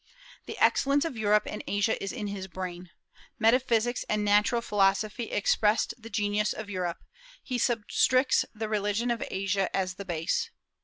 [0.47, 2.89] The excellence of Europe and Asia is in his brain.
[3.37, 7.03] Metaphysics and natural philosophy expressed the genius of Europe;
[7.43, 10.49] he substricts the religion of Asia as the base.